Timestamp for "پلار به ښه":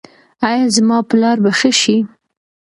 1.09-1.71